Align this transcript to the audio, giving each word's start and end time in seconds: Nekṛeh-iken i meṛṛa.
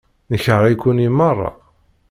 Nekṛeh-iken 0.31 0.97
i 1.07 1.09
meṛṛa. 1.17 1.51